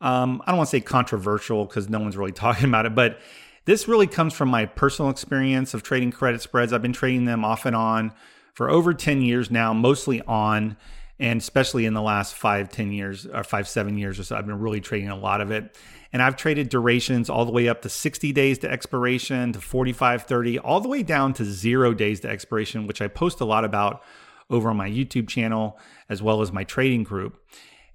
um, 0.00 0.42
I 0.46 0.52
don't 0.52 0.58
want 0.58 0.70
to 0.70 0.76
say 0.76 0.80
controversial 0.80 1.64
because 1.64 1.88
no 1.88 1.98
one's 1.98 2.16
really 2.16 2.32
talking 2.32 2.68
about 2.68 2.86
it, 2.86 2.94
but 2.94 3.18
this 3.64 3.88
really 3.88 4.06
comes 4.06 4.32
from 4.32 4.48
my 4.48 4.66
personal 4.66 5.10
experience 5.10 5.74
of 5.74 5.82
trading 5.82 6.12
credit 6.12 6.40
spreads. 6.40 6.72
I've 6.72 6.82
been 6.82 6.92
trading 6.92 7.24
them 7.24 7.44
off 7.44 7.66
and 7.66 7.74
on 7.74 8.12
for 8.54 8.70
over 8.70 8.94
10 8.94 9.22
years 9.22 9.50
now, 9.50 9.72
mostly 9.72 10.22
on 10.22 10.76
and 11.18 11.40
especially 11.40 11.86
in 11.86 11.94
the 11.94 12.02
last 12.02 12.34
five, 12.34 12.68
10 12.68 12.92
years 12.92 13.26
or 13.26 13.42
five, 13.42 13.66
seven 13.68 13.96
years 13.96 14.18
or 14.18 14.24
so, 14.24 14.36
I've 14.36 14.46
been 14.46 14.60
really 14.60 14.80
trading 14.80 15.08
a 15.08 15.16
lot 15.16 15.40
of 15.40 15.50
it. 15.50 15.76
And 16.16 16.22
I've 16.22 16.36
traded 16.36 16.70
durations 16.70 17.28
all 17.28 17.44
the 17.44 17.52
way 17.52 17.68
up 17.68 17.82
to 17.82 17.90
60 17.90 18.32
days 18.32 18.56
to 18.60 18.70
expiration, 18.70 19.52
to 19.52 19.60
45, 19.60 20.22
30, 20.22 20.58
all 20.60 20.80
the 20.80 20.88
way 20.88 21.02
down 21.02 21.34
to 21.34 21.44
zero 21.44 21.92
days 21.92 22.20
to 22.20 22.28
expiration, 22.30 22.86
which 22.86 23.02
I 23.02 23.06
post 23.06 23.42
a 23.42 23.44
lot 23.44 23.66
about 23.66 24.02
over 24.48 24.70
on 24.70 24.78
my 24.78 24.88
YouTube 24.88 25.28
channel 25.28 25.78
as 26.08 26.22
well 26.22 26.40
as 26.40 26.50
my 26.50 26.64
trading 26.64 27.02
group. 27.02 27.38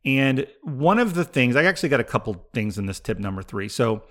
And 0.05 0.45
one 0.61 0.99
of 0.99 1.15
the 1.15 1.25
things, 1.25 1.55
I 1.55 1.63
actually 1.63 1.89
got 1.89 1.99
a 1.99 2.03
couple 2.03 2.45
things 2.53 2.77
in 2.77 2.85
this 2.85 2.99
tip 2.99 3.17
number 3.17 3.41
three. 3.41 3.67
So 3.67 4.03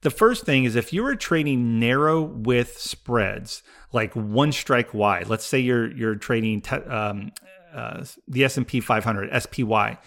the 0.00 0.10
first 0.10 0.44
thing 0.44 0.64
is 0.64 0.74
if 0.74 0.92
you 0.92 1.06
are 1.06 1.14
trading 1.14 1.78
narrow 1.78 2.20
width 2.20 2.78
spreads, 2.78 3.62
like 3.92 4.12
one 4.14 4.50
strike 4.50 4.92
wide, 4.92 5.28
let's 5.28 5.46
say 5.46 5.60
you're 5.60 5.88
you're 5.92 6.16
trading 6.16 6.62
te- 6.62 6.74
um, 6.78 7.30
uh, 7.72 8.04
the 8.26 8.42
S&P 8.42 8.80
500 8.80 9.40
SPY 9.40 9.98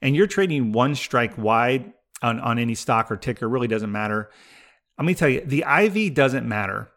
and 0.00 0.16
you're 0.16 0.26
trading 0.26 0.72
one 0.72 0.94
strike 0.94 1.36
wide 1.36 1.92
on, 2.22 2.40
on 2.40 2.58
any 2.58 2.74
stock 2.74 3.10
or 3.10 3.16
ticker 3.16 3.48
really 3.48 3.68
doesn't 3.68 3.92
matter. 3.92 4.30
Let 4.98 5.06
me 5.06 5.14
tell 5.14 5.28
you, 5.28 5.42
the 5.44 5.64
IV 5.66 6.14
doesn't 6.14 6.48
matter. 6.48 6.90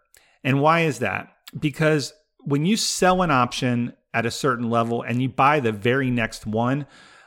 And 0.44 0.62
why 0.62 0.82
is 0.82 1.00
that? 1.00 1.30
Because 1.58 2.14
when 2.40 2.66
you 2.66 2.78
sell 2.78 3.22
an 3.22 3.32
option 3.32 3.94
at 4.14 4.26
a 4.26 4.32
certain 4.32 4.70
level 4.70 5.02
and 5.02 5.22
you 5.22 5.30
buy 5.30 5.60
the 5.60 5.72
very 5.72 6.12
next 6.12 6.46
one, 6.46 6.86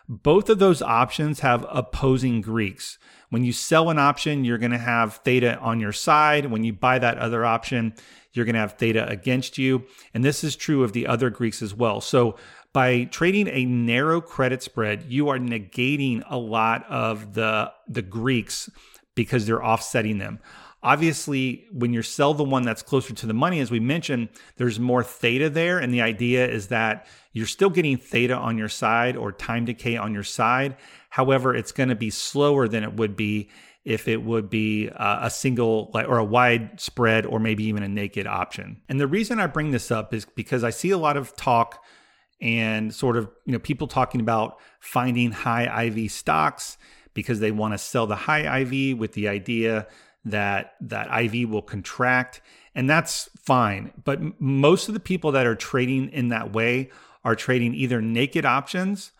both 0.09 0.49
of 0.49 0.59
those 0.59 0.81
options 0.81 1.41
have 1.41 1.67
opposing 1.69 2.41
Greeks. 2.41 2.99
When 3.29 3.45
you 3.45 3.53
sell 3.53 3.91
an 3.91 3.99
option, 3.99 4.45
you're 4.45 4.57
going 4.57 4.73
to 4.73 4.79
have 4.79 5.17
theta 5.17 5.59
on 5.59 5.81
your 5.81 5.93
side. 5.93 6.47
When 6.47 6.65
you 6.65 6.73
buy 6.73 6.99
that 6.99 7.19
other 7.19 7.45
option, 7.45 7.93
you're 8.33 8.47
going 8.47 8.55
to 8.55 8.61
have 8.61 8.79
theta 8.79 9.07
against 9.09 9.59
you. 9.59 9.85
And 10.15 10.25
this 10.25 10.43
is 10.43 10.57
true 10.57 10.83
of 10.83 10.93
the 10.93 11.07
other 11.07 11.29
Greeks 11.29 11.61
as 11.61 11.75
well. 11.75 12.01
So 12.01 12.37
by 12.73 13.05
trading 13.05 13.49
a 13.49 13.65
narrow 13.65 14.21
credit 14.21 14.63
spread, 14.63 15.05
you 15.09 15.29
are 15.29 15.39
negating 15.39 16.23
a 16.29 16.37
lot 16.37 16.85
of 16.89 17.35
the 17.35 17.73
the 17.89 18.03
Greeks 18.03 18.71
because 19.15 19.47
they're 19.47 19.65
offsetting 19.65 20.19
them. 20.19 20.39
Obviously, 20.81 21.67
when 21.73 21.93
you 21.93 22.03
sell 22.03 22.35
the 22.35 22.45
one 22.45 22.63
that's 22.63 22.83
closer 22.83 23.13
to 23.13 23.27
the 23.27 23.35
money, 23.35 23.59
as 23.59 23.71
we 23.71 23.81
mentioned, 23.81 24.29
there's 24.59 24.79
more 24.79 25.03
theta 25.03 25.51
there. 25.51 25.79
And 25.79 25.93
the 25.93 26.03
idea 26.03 26.49
is 26.49 26.69
that 26.69 27.07
you're 27.33 27.47
still 27.47 27.71
getting 27.71 27.97
theta 27.97 28.37
on 28.37 28.57
your 28.57 28.69
side 28.69 29.17
or 29.17 29.33
time 29.33 29.65
decay 29.65 29.97
on 29.97 30.15
your 30.15 30.23
side. 30.23 30.77
However, 31.11 31.53
it's 31.53 31.73
going 31.73 31.89
to 31.89 31.97
be 31.97 32.11
slower 32.11 32.69
than 32.69 32.85
it 32.85 32.95
would 32.95 33.17
be 33.17 33.51
if 33.85 34.07
it 34.07 34.23
would 34.23 34.51
be 34.51 34.89
uh, 34.91 35.27
a 35.27 35.31
single 35.31 35.91
or 35.95 36.19
a 36.19 36.25
wide 36.25 36.81
spread 36.81 37.27
or 37.27 37.41
maybe 37.41 37.65
even 37.65 37.83
a 37.83 37.89
naked 37.89 38.29
option. 38.29 38.81
And 38.89 39.01
the 39.01 39.07
reason 39.09 39.41
I 39.41 39.49
bring 39.49 39.73
this 39.73 39.91
up 39.91 40.15
is 40.15 40.27
because 40.27 40.63
I 40.63 40.71
see 40.71 40.91
a 40.91 40.99
lot 40.99 41.17
of 41.17 41.35
talk 41.35 41.83
and 42.41 42.95
sort 42.95 43.17
of, 43.17 43.31
you 43.45 43.53
know, 43.53 43.59
people 43.59 43.87
talking 43.87 44.21
about 44.21 44.59
finding 44.81 45.33
high 45.33 45.85
IV 45.87 46.11
stocks 46.11 46.79
because 47.15 47.41
they 47.41 47.51
want 47.51 47.75
to 47.75 47.79
sell 47.79 48.07
the 48.07 48.17
high 48.17 48.61
IV 48.61 48.99
with 48.99 49.13
the 49.13 49.29
idea 49.29 49.87
that 50.25 50.75
that 50.81 51.09
IV 51.25 51.49
will 51.49 51.63
contract 51.63 52.41
and 52.79 52.89
that's 52.89 53.29
fine. 53.41 53.93
But 54.05 54.41
most 54.41 54.87
of 54.87 54.95
the 54.95 55.01
people 55.01 55.33
that 55.33 55.47
are 55.47 55.57
trading 55.57 56.11
in 56.11 56.29
that 56.29 56.53
way 56.53 56.91
are 57.25 57.35
trading 57.35 57.75
either 57.75 58.01
naked 58.01 58.45
options 58.47 59.11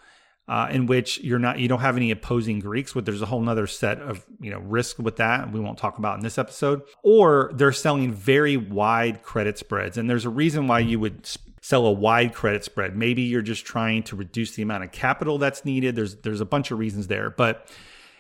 uh, 0.47 0.69
in 0.71 0.87
which 0.87 1.21
you're 1.21 1.41
not 1.41 1.59
you 1.59 1.67
don't 1.67 1.81
have 1.81 1.97
any 1.97 2.13
opposing 2.13 2.61
Greeks, 2.61 2.93
but 2.93 3.05
there's 3.05 3.21
a 3.21 3.27
whole 3.27 3.47
other 3.49 3.67
set 3.67 3.99
of 4.01 4.25
you 4.41 4.51
know 4.51 4.61
risk 4.61 4.99
with 4.99 5.17
that 5.17 5.53
we 5.53 5.59
won't 5.59 5.77
talk 5.77 5.99
about 5.99 6.17
in 6.17 6.23
this 6.23 6.39
episode. 6.39 6.83
Or 7.03 7.51
they're 7.53 7.73
selling 7.73 8.13
very 8.13 8.57
wide 8.57 9.23
credit 9.23 9.59
spreads, 9.59 9.99
and 9.99 10.09
there's 10.09 10.25
a 10.25 10.31
reason 10.31 10.69
why 10.69 10.79
you 10.79 11.01
would 11.01 11.29
sell 11.69 11.85
a 11.85 11.93
wide 11.93 12.33
credit 12.33 12.65
spread. 12.65 12.97
Maybe 12.97 13.21
you're 13.21 13.43
just 13.43 13.67
trying 13.67 14.03
to 14.05 14.17
reduce 14.17 14.53
the 14.53 14.63
amount 14.63 14.85
of 14.85 14.91
capital 14.91 15.37
that's 15.37 15.67
needed. 15.67 15.97
There's 15.97 16.17
there's 16.17 16.41
a 16.41 16.47
bunch 16.47 16.71
of 16.71 16.79
reasons 16.79 17.09
there, 17.09 17.29
but 17.29 17.71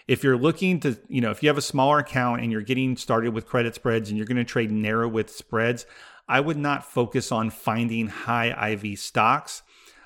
if 0.06 0.22
you're 0.22 0.36
looking 0.36 0.80
to, 0.80 0.98
you 1.08 1.22
know, 1.22 1.30
if 1.30 1.42
you 1.42 1.48
have 1.48 1.56
a 1.56 1.62
smaller 1.62 1.98
account 1.98 2.42
and 2.42 2.52
you're 2.52 2.60
getting 2.60 2.94
started 2.94 3.32
with 3.32 3.46
credit 3.46 3.74
spreads 3.74 4.10
and 4.10 4.18
you're 4.18 4.26
going 4.26 4.36
to 4.36 4.44
trade 4.44 4.70
narrow 4.70 5.08
with 5.08 5.30
spreads, 5.30 5.86
I 6.28 6.40
would 6.40 6.58
not 6.58 6.84
focus 6.84 7.32
on 7.32 7.48
finding 7.48 8.08
high 8.08 8.72
IV 8.72 8.98
stocks 8.98 9.62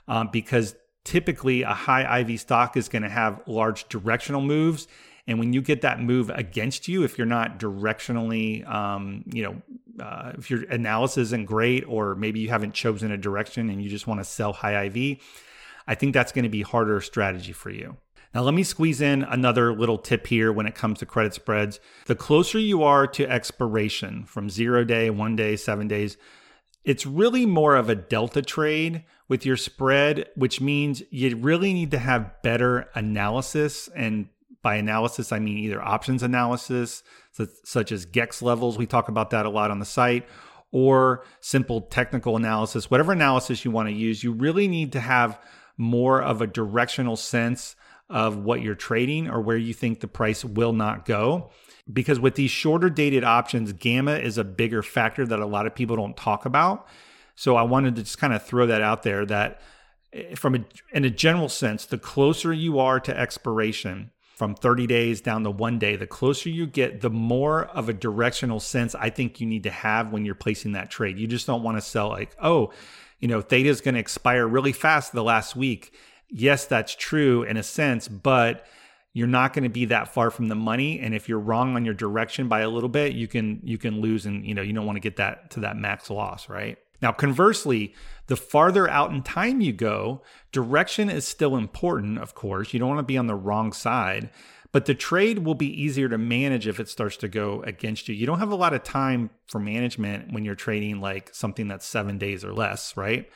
um, 0.07 0.29
because 0.33 0.77
typically 1.03 1.63
a 1.63 1.75
high 1.75 2.21
IV 2.21 2.39
stock 2.39 2.77
is 2.77 2.89
going 2.89 3.03
to 3.03 3.09
have 3.09 3.43
large 3.49 3.89
directional 3.89 4.41
moves. 4.41 4.87
And 5.27 5.41
when 5.41 5.53
you 5.53 5.63
get 5.63 5.83
that 5.83 6.01
move 6.01 6.31
against 6.31 6.87
you, 6.87 7.03
if 7.03 7.19
you're 7.19 7.27
not 7.27 7.59
directionally, 7.59 8.69
um, 8.69 9.25
you 9.33 9.43
know, 9.43 9.63
uh, 10.01 10.33
if 10.39 10.51
your 10.51 10.63
analysis 10.65 11.29
isn't 11.29 11.47
great, 11.47 11.85
or 11.87 12.15
maybe 12.15 12.41
you 12.41 12.49
haven't 12.49 12.75
chosen 12.75 13.11
a 13.11 13.17
direction 13.17 13.71
and 13.71 13.83
you 13.83 13.89
just 13.89 14.07
want 14.07 14.21
to 14.21 14.25
sell 14.25 14.53
high 14.53 14.85
IV, 14.85 15.19
I 15.87 15.95
think 15.95 16.15
that's 16.15 16.33
going 16.33 16.45
to 16.45 16.49
be 16.49 16.63
harder 16.63 17.01
strategy 17.01 17.53
for 17.53 17.71
you. 17.71 17.97
Now, 18.35 18.43
let 18.43 18.55
me 18.55 18.63
squeeze 18.63 19.03
in 19.03 19.25
another 19.25 19.75
little 19.75 19.99
tip 19.99 20.27
here 20.27 20.53
when 20.53 20.67
it 20.67 20.75
comes 20.75 21.01
to 21.01 21.07
credit 21.07 21.35
spreads. 21.35 21.81
The 22.07 22.15
closer 22.15 22.59
you 22.59 22.83
are 22.83 23.07
to 23.09 23.31
expiration 23.31 24.25
from 24.25 24.49
zero 24.49 24.85
day, 24.85 25.11
one 25.11 25.37
day, 25.37 25.57
seven 25.57 25.87
days, 25.87 26.17
it's 26.85 27.05
really 27.05 27.45
more 27.45 27.77
of 27.77 27.91
a 27.91 27.95
delta 27.95 28.43
trade 28.43 29.05
with 29.29 29.45
your 29.45 29.57
spread, 29.57 30.29
which 30.35 30.61
means 30.61 31.03
you 31.11 31.37
really 31.37 31.73
need 31.75 31.91
to 31.91 31.99
have 31.99 32.43
better 32.43 32.89
analysis. 32.95 33.89
And 33.95 34.29
by 34.63 34.77
analysis, 34.77 35.33
I 35.33 35.39
mean 35.39 35.59
either 35.59 35.83
options 35.83 36.23
analysis, 36.23 37.03
such 37.65 37.93
as 37.93 38.07
GEX 38.07 38.43
levels. 38.43 38.79
We 38.79 38.87
talk 38.87 39.09
about 39.09 39.31
that 39.31 39.47
a 39.47 39.51
lot 39.51 39.71
on 39.71 39.79
the 39.79 39.85
site, 39.85 40.27
or 40.71 41.25
simple 41.41 41.83
technical 41.83 42.37
analysis. 42.37 42.91
Whatever 42.91 43.13
analysis 43.13 43.65
you 43.65 43.71
want 43.71 43.89
to 43.89 43.95
use, 43.95 44.23
you 44.23 44.33
really 44.33 44.69
need 44.69 44.93
to 44.93 45.01
have 45.01 45.39
more 45.77 46.23
of 46.23 46.41
a 46.41 46.47
directional 46.47 47.17
sense 47.17 47.75
of 48.09 48.37
what 48.37 48.63
you're 48.63 48.75
trading 48.75 49.29
or 49.29 49.41
where 49.41 49.57
you 49.57 49.73
think 49.73 50.01
the 50.01 50.09
price 50.09 50.45
will 50.45 50.73
not 50.73 51.05
go 51.05 51.51
because 51.91 52.21
with 52.21 52.35
these 52.35 52.51
shorter 52.51 52.91
dated 52.91 53.25
options, 53.25 53.73
gamma 53.73 54.15
is 54.15 54.39
a 54.39 54.45
bigger 54.45 54.83
factor 54.83 55.27
that 55.27 55.41
a 55.41 55.47
lot 55.47 55.67
of 55.67 55.75
people 55.75 55.97
don't 55.97 56.17
talk 56.17 56.45
about. 56.45 56.87
So 57.35 57.57
I 57.57 57.63
wanted 57.63 57.97
to 57.97 58.03
just 58.03 58.19
kind 58.19 58.33
of 58.33 58.45
throw 58.45 58.67
that 58.67 58.83
out 58.83 59.03
there 59.03 59.27
that 59.27 59.61
eh, 60.13 60.35
from 60.35 60.55
a, 60.55 60.65
in 60.93 61.05
a 61.05 61.11
general 61.11 61.49
sense, 61.49 61.87
the 61.87 61.99
closer 61.99 62.53
you 62.53 62.79
are 62.79 63.01
to 63.01 63.19
expiration, 63.19 64.11
from 64.35 64.55
30 64.55 64.87
days 64.87 65.21
down 65.21 65.45
to 65.45 65.51
one 65.51 65.79
day, 65.79 65.97
the 65.97 66.07
closer 66.07 66.49
you 66.49 66.67
get, 66.67 67.01
the 67.01 67.11
more 67.11 67.67
of 67.67 67.89
a 67.89 67.93
directional 67.93 68.61
sense 68.61 68.95
I 68.95 69.11
think 69.11 69.41
you 69.41 69.47
need 69.47 69.65
to 69.65 69.71
have 69.71 70.13
when 70.13 70.25
you're 70.25 70.35
placing 70.35 70.73
that 70.73 70.91
trade. 70.91 71.19
You 71.19 71.27
just 71.27 71.47
don't 71.47 71.63
want 71.63 71.77
to 71.77 71.83
sell 71.83 72.09
like, 72.09 72.35
oh, 72.43 72.73
you 73.21 73.29
know, 73.29 73.41
theta 73.41 73.69
is 73.69 73.81
going 73.81 73.95
to 73.95 74.01
expire 74.01 74.47
really 74.47 74.73
fast 74.73 75.13
the 75.13 75.23
last 75.23 75.55
week. 75.55 75.95
Yes, 76.29 76.65
that's 76.65 76.95
true 76.95 77.43
in 77.43 77.57
a 77.57 77.63
sense, 77.63 78.09
but 78.09 78.67
you're 79.13 79.27
not 79.27 79.53
going 79.53 79.65
to 79.65 79.69
be 79.69 79.85
that 79.87 80.13
far 80.13 80.31
from 80.31 80.49
the 80.49 80.55
money 80.55 80.99
and 80.99 81.15
if 81.15 81.29
you're 81.29 81.39
wrong 81.39 81.77
on 81.77 81.85
your 81.85 81.95
direction 81.95 82.49
by 82.49 82.61
a 82.61 82.69
little 82.69 82.89
bit 82.89 83.13
you 83.13 83.29
can 83.29 83.61
you 83.63 83.79
can 83.79 84.01
lose 84.01 84.27
and 84.27 84.47
you 84.47 84.55
know 84.55 84.63
you 84.63 84.73
don't 84.73 84.87
want 84.87 84.97
to 84.97 85.01
get 85.01 85.17
that 85.17 85.51
to 85.51 85.61
that 85.61 85.77
max 85.77 86.09
loss 86.09 86.49
right 86.49 86.79
now 87.03 87.13
conversely 87.13 87.95
the 88.29 88.37
farther 88.37 88.89
out 88.89 89.11
in 89.11 89.23
time 89.23 89.61
you 89.61 89.73
go 89.73 90.23
direction 90.53 91.11
is 91.11 91.27
still 91.27 91.57
important 91.57 92.19
of 92.19 92.35
course. 92.35 92.73
You 92.73 92.81
don't 92.81 92.89
want 92.89 93.01
to 93.01 93.05
be 93.05 93.19
on 93.19 93.27
the 93.27 93.35
wrong 93.35 93.73
side 93.73 94.31
but 94.71 94.87
the 94.87 94.95
trade 94.95 95.41
will 95.41 95.55
be 95.55 95.83
easier 95.83 96.09
to 96.09 96.17
manage 96.17 96.67
if 96.67 96.81
it 96.81 96.89
starts 96.89 97.19
to 97.19 97.29
go 97.29 97.63
against 97.65 98.09
you. 98.09 98.15
You 98.15 98.25
don't 98.25 98.39
have 98.39 98.53
a 98.53 98.57
lot 98.57 98.73
of 98.73 98.83
time 98.83 99.29
for 99.47 99.59
management 99.59 100.33
when 100.33 100.47
you're 100.47 100.55
trading 100.55 101.01
like 101.01 101.35
something 101.35 101.69
that's 101.69 101.85
7 101.85 102.17
days 102.19 102.45
or 102.45 102.55
less 102.55 102.97
right? 102.97 103.29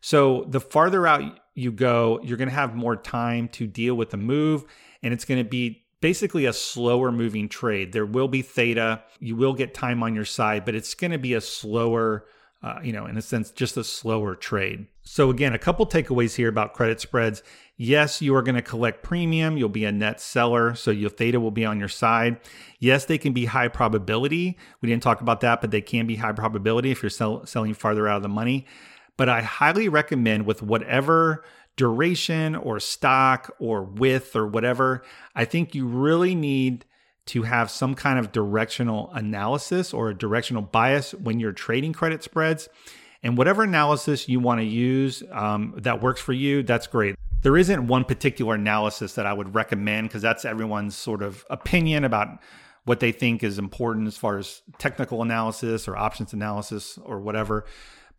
So 0.00 0.46
the 0.48 0.60
farther 0.60 1.06
out 1.06 1.38
you 1.54 1.70
go 1.70 2.20
you're 2.24 2.38
going 2.38 2.48
to 2.48 2.54
have 2.54 2.74
more 2.74 2.96
time 2.96 3.48
to 3.48 3.66
deal 3.66 3.94
with 3.94 4.10
the 4.10 4.16
move 4.16 4.64
and 5.02 5.12
it's 5.12 5.24
going 5.24 5.42
to 5.42 5.48
be 5.48 5.84
basically 6.00 6.46
a 6.46 6.52
slower 6.52 7.12
moving 7.12 7.48
trade. 7.48 7.92
There 7.92 8.06
will 8.06 8.28
be 8.28 8.42
theta, 8.42 9.02
you 9.18 9.36
will 9.36 9.54
get 9.54 9.74
time 9.74 10.02
on 10.02 10.14
your 10.14 10.24
side, 10.24 10.64
but 10.64 10.74
it's 10.74 10.94
going 10.94 11.10
to 11.10 11.18
be 11.18 11.34
a 11.34 11.40
slower, 11.40 12.24
uh, 12.62 12.78
you 12.82 12.92
know, 12.92 13.06
in 13.06 13.16
a 13.16 13.22
sense, 13.22 13.50
just 13.50 13.76
a 13.76 13.84
slower 13.84 14.34
trade. 14.34 14.86
So, 15.02 15.30
again, 15.30 15.54
a 15.54 15.58
couple 15.58 15.86
takeaways 15.86 16.36
here 16.36 16.48
about 16.48 16.74
credit 16.74 17.00
spreads. 17.00 17.42
Yes, 17.76 18.20
you 18.20 18.34
are 18.34 18.42
going 18.42 18.56
to 18.56 18.62
collect 18.62 19.02
premium. 19.02 19.56
You'll 19.56 19.70
be 19.70 19.86
a 19.86 19.92
net 19.92 20.20
seller. 20.20 20.74
So, 20.74 20.90
your 20.90 21.08
theta 21.08 21.40
will 21.40 21.50
be 21.50 21.64
on 21.64 21.78
your 21.78 21.88
side. 21.88 22.38
Yes, 22.78 23.06
they 23.06 23.16
can 23.16 23.32
be 23.32 23.46
high 23.46 23.68
probability. 23.68 24.58
We 24.82 24.90
didn't 24.90 25.02
talk 25.02 25.22
about 25.22 25.40
that, 25.40 25.62
but 25.62 25.70
they 25.70 25.80
can 25.80 26.06
be 26.06 26.16
high 26.16 26.32
probability 26.32 26.90
if 26.90 27.02
you're 27.02 27.10
sell- 27.10 27.46
selling 27.46 27.72
farther 27.72 28.06
out 28.06 28.18
of 28.18 28.22
the 28.22 28.28
money. 28.28 28.66
But 29.16 29.30
I 29.30 29.40
highly 29.40 29.88
recommend 29.88 30.44
with 30.44 30.62
whatever 30.62 31.44
duration 31.76 32.54
or 32.56 32.78
stock 32.78 33.54
or 33.58 33.84
width 33.84 34.36
or 34.36 34.46
whatever, 34.46 35.02
I 35.34 35.46
think 35.46 35.74
you 35.74 35.86
really 35.86 36.34
need 36.34 36.84
to 37.26 37.42
have 37.42 37.70
some 37.70 37.94
kind 37.94 38.18
of 38.18 38.32
directional 38.32 39.10
analysis 39.14 39.92
or 39.94 40.10
a 40.10 40.14
directional 40.14 40.62
bias 40.62 41.12
when 41.14 41.38
you're 41.38 41.52
trading 41.52 41.92
credit 41.92 42.22
spreads. 42.22 42.68
And 43.22 43.36
whatever 43.36 43.62
analysis 43.62 44.28
you 44.28 44.40
want 44.40 44.60
to 44.60 44.66
use 44.66 45.22
um, 45.30 45.74
that 45.76 46.02
works 46.02 46.20
for 46.20 46.32
you, 46.32 46.62
that's 46.62 46.86
great. 46.86 47.14
There 47.42 47.56
isn't 47.56 47.86
one 47.86 48.04
particular 48.04 48.54
analysis 48.54 49.14
that 49.14 49.26
I 49.26 49.32
would 49.32 49.54
recommend 49.54 50.08
because 50.08 50.22
that's 50.22 50.44
everyone's 50.44 50.96
sort 50.96 51.22
of 51.22 51.44
opinion 51.50 52.04
about 52.04 52.38
what 52.84 53.00
they 53.00 53.12
think 53.12 53.42
is 53.42 53.58
important 53.58 54.06
as 54.06 54.16
far 54.16 54.38
as 54.38 54.62
technical 54.78 55.22
analysis 55.22 55.86
or 55.86 55.96
options 55.96 56.32
analysis 56.32 56.98
or 57.04 57.20
whatever 57.20 57.64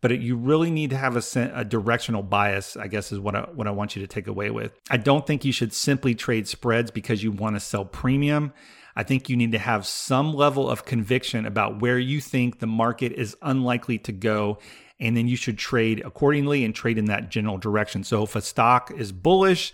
but 0.00 0.10
it, 0.10 0.20
you 0.20 0.34
really 0.36 0.70
need 0.70 0.90
to 0.90 0.96
have 0.96 1.16
a, 1.16 1.52
a, 1.54 1.64
directional 1.64 2.22
bias 2.22 2.76
i 2.76 2.86
guess 2.86 3.12
is 3.12 3.18
what 3.18 3.34
I, 3.34 3.40
what 3.54 3.66
I 3.66 3.70
want 3.70 3.96
you 3.96 4.02
to 4.02 4.08
take 4.08 4.26
away 4.26 4.50
with 4.50 4.72
i 4.90 4.96
don't 4.96 5.26
think 5.26 5.44
you 5.44 5.52
should 5.52 5.72
simply 5.72 6.14
trade 6.14 6.46
spreads 6.48 6.90
because 6.90 7.22
you 7.22 7.32
want 7.32 7.56
to 7.56 7.60
sell 7.60 7.84
premium 7.84 8.52
i 8.96 9.02
think 9.02 9.28
you 9.28 9.36
need 9.36 9.52
to 9.52 9.58
have 9.58 9.86
some 9.86 10.34
level 10.34 10.68
of 10.68 10.84
conviction 10.84 11.46
about 11.46 11.80
where 11.80 11.98
you 11.98 12.20
think 12.20 12.58
the 12.58 12.66
market 12.66 13.12
is 13.12 13.36
unlikely 13.42 13.98
to 13.98 14.12
go 14.12 14.58
and 15.00 15.16
then 15.16 15.26
you 15.26 15.36
should 15.36 15.58
trade 15.58 16.00
accordingly 16.04 16.64
and 16.64 16.74
trade 16.74 16.98
in 16.98 17.06
that 17.06 17.30
general 17.30 17.58
direction 17.58 18.04
so 18.04 18.22
if 18.22 18.36
a 18.36 18.42
stock 18.42 18.90
is 18.90 19.12
bullish 19.12 19.72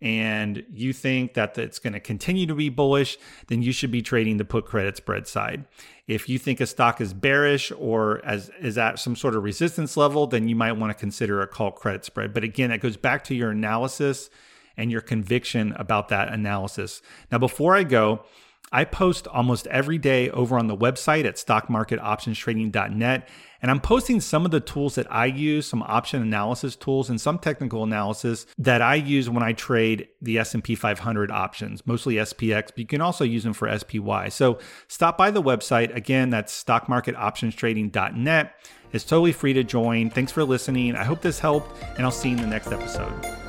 and 0.00 0.64
you 0.72 0.92
think 0.92 1.34
that 1.34 1.58
it's 1.58 1.78
going 1.78 1.92
to 1.92 2.00
continue 2.00 2.46
to 2.46 2.54
be 2.54 2.68
bullish, 2.68 3.18
then 3.48 3.62
you 3.62 3.72
should 3.72 3.90
be 3.90 4.00
trading 4.00 4.36
the 4.36 4.44
put 4.44 4.64
credit 4.64 4.96
spread 4.96 5.26
side. 5.26 5.64
If 6.06 6.28
you 6.28 6.38
think 6.38 6.60
a 6.60 6.66
stock 6.66 7.00
is 7.00 7.12
bearish 7.12 7.72
or 7.76 8.24
as 8.24 8.50
is 8.60 8.78
at 8.78 8.98
some 9.00 9.16
sort 9.16 9.34
of 9.34 9.42
resistance 9.42 9.96
level, 9.96 10.26
then 10.28 10.48
you 10.48 10.54
might 10.54 10.72
want 10.72 10.92
to 10.92 10.98
consider 10.98 11.42
a 11.42 11.48
call 11.48 11.72
credit 11.72 12.04
spread. 12.04 12.32
But 12.32 12.44
again, 12.44 12.70
that 12.70 12.80
goes 12.80 12.96
back 12.96 13.24
to 13.24 13.34
your 13.34 13.50
analysis 13.50 14.30
and 14.76 14.92
your 14.92 15.00
conviction 15.00 15.72
about 15.72 16.08
that 16.08 16.32
analysis. 16.32 17.02
Now, 17.32 17.38
before 17.38 17.74
I 17.74 17.82
go, 17.82 18.24
I 18.72 18.84
post 18.84 19.26
almost 19.26 19.66
every 19.68 19.98
day 19.98 20.30
over 20.30 20.58
on 20.58 20.66
the 20.66 20.76
website 20.76 21.24
at 21.24 21.36
stockmarketoptionstrading.net. 21.36 23.28
And 23.60 23.70
I'm 23.72 23.80
posting 23.80 24.20
some 24.20 24.44
of 24.44 24.52
the 24.52 24.60
tools 24.60 24.94
that 24.94 25.12
I 25.12 25.26
use, 25.26 25.66
some 25.66 25.82
option 25.82 26.22
analysis 26.22 26.76
tools 26.76 27.10
and 27.10 27.20
some 27.20 27.38
technical 27.38 27.82
analysis 27.82 28.46
that 28.58 28.80
I 28.80 28.94
use 28.94 29.28
when 29.28 29.42
I 29.42 29.52
trade 29.52 30.08
the 30.22 30.38
S&P 30.38 30.76
500 30.76 31.30
options, 31.32 31.84
mostly 31.84 32.14
SPX, 32.14 32.66
but 32.66 32.78
you 32.78 32.86
can 32.86 33.00
also 33.00 33.24
use 33.24 33.42
them 33.42 33.54
for 33.54 33.76
SPY. 33.76 34.28
So 34.28 34.60
stop 34.86 35.18
by 35.18 35.32
the 35.32 35.42
website. 35.42 35.92
Again, 35.94 36.30
that's 36.30 36.62
stockmarketoptionstrading.net. 36.62 38.54
It's 38.92 39.04
totally 39.04 39.32
free 39.32 39.52
to 39.54 39.64
join. 39.64 40.10
Thanks 40.10 40.32
for 40.32 40.44
listening. 40.44 40.94
I 40.94 41.04
hope 41.04 41.20
this 41.20 41.40
helped, 41.40 41.82
and 41.96 42.04
I'll 42.04 42.10
see 42.10 42.30
you 42.30 42.36
in 42.36 42.42
the 42.42 42.48
next 42.48 42.72
episode. 42.72 43.47